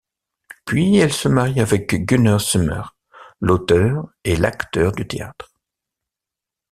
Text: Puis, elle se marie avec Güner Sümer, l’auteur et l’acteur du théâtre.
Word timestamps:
Puis, 0.65 0.97
elle 0.97 1.13
se 1.13 1.27
marie 1.27 1.61
avec 1.61 1.93
Güner 2.05 2.39
Sümer, 2.39 2.81
l’auteur 3.39 4.07
et 4.23 4.35
l’acteur 4.35 4.93
du 4.93 5.07
théâtre. 5.07 5.51